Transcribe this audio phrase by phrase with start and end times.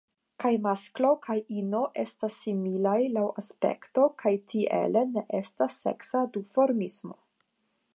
[0.43, 7.19] Kaj masklo kaj ino estas similaj laŭ aspekto, kaj tiele ne estas seksa duformismo.